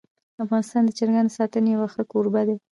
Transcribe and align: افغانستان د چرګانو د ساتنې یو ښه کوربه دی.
افغانستان 0.43 0.81
د 0.85 0.89
چرګانو 0.97 1.29
د 1.31 1.35
ساتنې 1.37 1.69
یو 1.73 1.91
ښه 1.93 2.03
کوربه 2.11 2.41
دی. 2.47 2.55